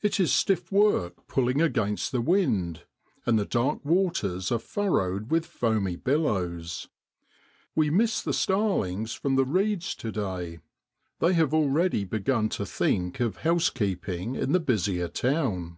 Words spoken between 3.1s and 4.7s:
and the dark waters are